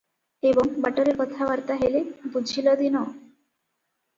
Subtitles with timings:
[0.51, 3.03] ଏବଂ ବାଟରେ କଥାବାର୍ତ୍ତା ହେଲେ- "ବୁଝିଲ ଦୀନ!